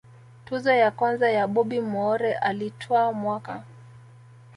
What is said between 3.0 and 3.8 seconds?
mwaka